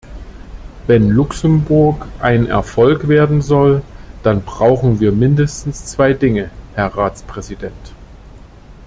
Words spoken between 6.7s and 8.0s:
Herr Ratspräsident.